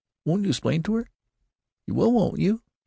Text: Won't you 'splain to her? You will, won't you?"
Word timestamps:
Won't 0.25 0.47
you 0.47 0.53
'splain 0.53 0.81
to 0.85 0.95
her? 0.95 1.09
You 1.85 1.93
will, 1.93 2.11
won't 2.11 2.39
you?" 2.39 2.63